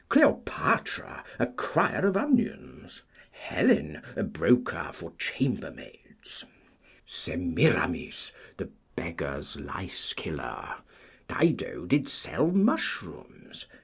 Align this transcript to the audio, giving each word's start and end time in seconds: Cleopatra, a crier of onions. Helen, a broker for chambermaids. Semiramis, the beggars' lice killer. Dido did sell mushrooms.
Cleopatra, 0.09 1.23
a 1.37 1.45
crier 1.45 2.07
of 2.07 2.17
onions. 2.17 3.03
Helen, 3.29 4.01
a 4.15 4.23
broker 4.23 4.89
for 4.93 5.13
chambermaids. 5.19 6.43
Semiramis, 7.05 8.31
the 8.57 8.71
beggars' 8.95 9.57
lice 9.57 10.13
killer. 10.13 10.73
Dido 11.27 11.85
did 11.85 12.07
sell 12.09 12.47
mushrooms. 12.47 13.67